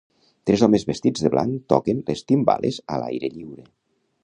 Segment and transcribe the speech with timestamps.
[0.49, 3.71] Tres homes vestits de blanc toquen les timbales a l'aire lliure.